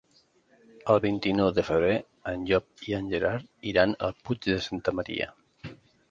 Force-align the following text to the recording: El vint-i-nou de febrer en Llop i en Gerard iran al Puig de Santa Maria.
El 0.93 0.99
vint-i-nou 1.01 1.49
de 1.57 1.63
febrer 1.67 1.97
en 2.31 2.45
Llop 2.51 2.85
i 2.91 2.95
en 2.99 3.11
Gerard 3.11 3.69
iran 3.73 3.93
al 4.07 4.15
Puig 4.23 4.47
de 4.53 4.57
Santa 4.69 4.95
Maria. 5.01 5.29